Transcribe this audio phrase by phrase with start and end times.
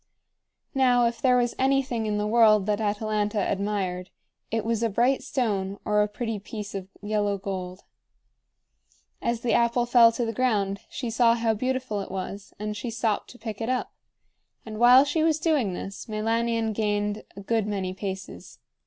[0.73, 4.09] Now, if there was anything in the world that Atalanta admired,
[4.49, 7.83] it was a bright stone or a pretty piece of yellow gold.
[9.21, 12.89] As the apple fell to the ground she saw how beautiful it was, and she
[12.89, 13.93] stopped to pick it up;
[14.65, 18.57] and while she was doing this, Meilanion gained a good many paces.